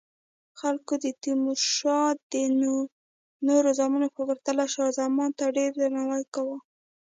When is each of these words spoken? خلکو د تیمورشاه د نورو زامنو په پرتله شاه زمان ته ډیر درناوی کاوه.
خلکو 0.59 0.93
د 1.03 1.05
تیمورشاه 1.23 2.09
د 2.31 2.33
نورو 3.47 3.69
زامنو 3.77 4.07
په 4.15 4.21
پرتله 4.27 4.65
شاه 4.73 4.95
زمان 4.99 5.29
ته 5.39 5.45
ډیر 5.57 5.69
درناوی 5.77 6.23
کاوه. 6.33 6.57